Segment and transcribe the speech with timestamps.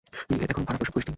[0.27, 1.09] তুই এখনো ভাড়া পরিশোধ করিস নি।